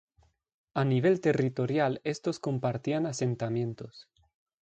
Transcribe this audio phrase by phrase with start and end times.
[0.73, 4.09] A nivel territorial estos compartían asentamientos.